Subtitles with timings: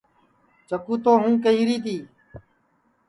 [0.67, 1.95] چکُو تو ہوں کیہری تی